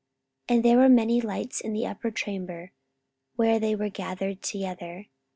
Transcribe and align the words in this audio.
44:020:008 0.47 0.55
And 0.55 0.65
there 0.65 0.77
were 0.79 0.89
many 0.89 1.21
lights 1.21 1.61
in 1.61 1.73
the 1.73 1.85
upper 1.85 2.09
chamber, 2.09 2.71
where 3.35 3.59
they 3.59 3.75
were 3.75 3.89
gathered 3.89 4.41
together. 4.41 5.05